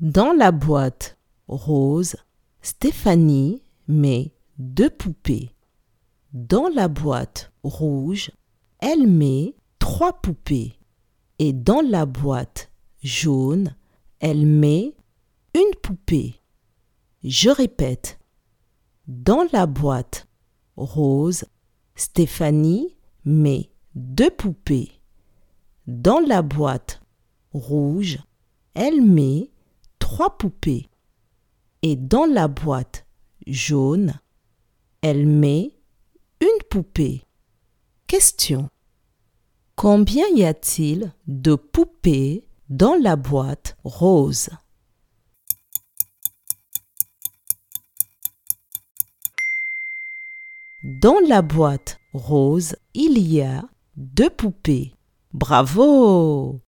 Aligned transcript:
Dans 0.00 0.32
la 0.32 0.50
boîte 0.50 1.18
rose, 1.46 2.16
Stéphanie 2.62 3.62
met 3.86 4.32
deux 4.56 4.88
poupées. 4.88 5.50
Dans 6.32 6.68
la 6.68 6.88
boîte 6.88 7.52
rouge, 7.62 8.30
elle 8.78 9.06
met 9.06 9.54
trois 9.78 10.22
poupées. 10.22 10.72
Et 11.38 11.52
dans 11.52 11.82
la 11.82 12.06
boîte 12.06 12.70
jaune, 13.02 13.76
elle 14.20 14.46
met 14.46 14.94
une 15.54 15.74
poupée. 15.82 16.40
Je 17.22 17.50
répète. 17.50 18.18
Dans 19.06 19.46
la 19.52 19.66
boîte 19.66 20.26
rose, 20.78 21.44
Stéphanie 21.94 22.96
met 23.26 23.68
deux 23.94 24.30
poupées. 24.30 24.92
Dans 25.86 26.20
la 26.20 26.40
boîte 26.40 27.02
rouge, 27.52 28.18
elle 28.72 29.02
met 29.02 29.50
poupées. 30.28 30.90
Et 31.82 31.96
dans 31.96 32.26
la 32.26 32.48
boîte 32.48 33.06
jaune, 33.46 34.20
elle 35.00 35.26
met 35.26 35.74
une 36.42 36.62
poupée. 36.68 37.22
Question. 38.06 38.68
Combien 39.76 40.26
y 40.34 40.44
a-t-il 40.44 41.14
de 41.26 41.54
poupées 41.54 42.44
dans 42.68 42.96
la 42.96 43.16
boîte 43.16 43.78
rose? 43.82 44.50
Dans 50.82 51.18
la 51.26 51.40
boîte 51.40 51.98
rose, 52.12 52.76
il 52.94 53.18
y 53.18 53.40
a 53.40 53.64
deux 53.96 54.30
poupées. 54.30 54.94
Bravo 55.32 56.60